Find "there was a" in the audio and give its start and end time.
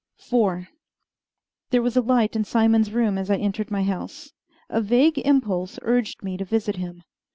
1.69-2.01